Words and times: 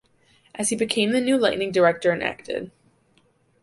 As 0.55 0.69
he 0.69 0.75
became 0.75 1.11
the 1.11 1.21
new 1.21 1.37
lightning 1.37 1.71
director 1.71 2.09
and 2.09 2.23
acted. 2.23 2.71